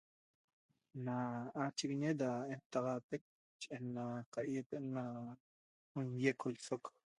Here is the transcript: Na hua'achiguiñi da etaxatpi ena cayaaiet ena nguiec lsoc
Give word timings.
Na 1.05 1.15
hua'achiguiñi 1.51 2.09
da 2.21 2.29
etaxatpi 2.55 3.17
ena 3.75 4.03
cayaaiet 4.33 4.69
ena 4.79 5.03
nguiec 6.15 6.39
lsoc 6.55 6.83